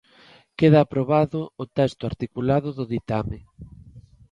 Queda 0.59 0.79
aprobado 0.81 1.39
o 1.63 1.65
texto 1.77 2.03
articulado 2.11 2.69
do 2.77 2.83
ditame. 2.93 3.39